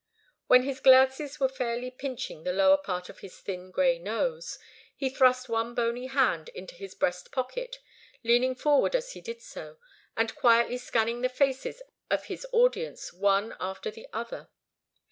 When 0.47 0.63
his 0.63 0.79
glasses 0.79 1.39
were 1.39 1.47
fairly 1.47 1.91
pinching 1.91 2.41
the 2.43 2.53
lower 2.53 2.77
part 2.77 3.07
of 3.07 3.19
his 3.19 3.37
thin 3.39 3.69
grey 3.69 3.99
nose, 3.99 4.57
he 4.95 5.11
thrust 5.11 5.47
one 5.47 5.75
bony 5.75 6.07
hand 6.07 6.49
into 6.55 6.73
his 6.73 6.95
breast 6.95 7.31
pocket, 7.31 7.77
leaning 8.23 8.55
forward 8.55 8.95
as 8.95 9.11
he 9.11 9.21
did 9.21 9.43
so, 9.43 9.77
and 10.17 10.33
quietly 10.33 10.79
scanning 10.79 11.21
the 11.21 11.29
faces 11.29 11.83
of 12.09 12.23
his 12.25 12.47
audience, 12.51 13.13
one 13.13 13.55
after 13.59 13.91
the 13.91 14.07
other. 14.11 14.49